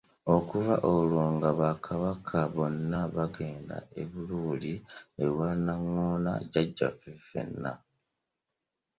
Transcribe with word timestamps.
Okuva 0.35 0.75
olwo 0.93 1.23
nga 1.35 1.49
Bakabaka 1.59 2.37
bonna 2.53 3.01
bagenda 3.15 3.77
e 4.01 4.03
Buluuli 4.11 4.73
ewa 5.23 5.49
Naŋŋoma 5.65 6.33
Jajjaffe 6.51 7.11
fenna. 7.29 7.71